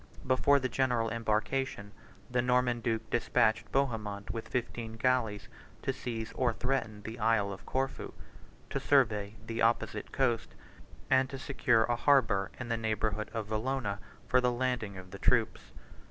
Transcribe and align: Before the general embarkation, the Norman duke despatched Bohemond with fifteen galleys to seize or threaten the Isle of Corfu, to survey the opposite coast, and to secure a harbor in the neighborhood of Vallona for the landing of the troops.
Before 0.25 0.57
the 0.59 0.67
general 0.67 1.11
embarkation, 1.11 1.91
the 2.27 2.41
Norman 2.41 2.79
duke 2.79 3.07
despatched 3.11 3.71
Bohemond 3.71 4.31
with 4.31 4.47
fifteen 4.47 4.93
galleys 4.93 5.47
to 5.83 5.93
seize 5.93 6.31
or 6.33 6.53
threaten 6.53 7.03
the 7.03 7.19
Isle 7.19 7.53
of 7.53 7.67
Corfu, 7.67 8.11
to 8.71 8.79
survey 8.79 9.35
the 9.45 9.61
opposite 9.61 10.11
coast, 10.11 10.55
and 11.11 11.29
to 11.29 11.37
secure 11.37 11.83
a 11.83 11.95
harbor 11.95 12.49
in 12.59 12.67
the 12.69 12.77
neighborhood 12.77 13.29
of 13.31 13.49
Vallona 13.49 13.99
for 14.27 14.41
the 14.41 14.51
landing 14.51 14.97
of 14.97 15.11
the 15.11 15.19
troops. 15.19 15.71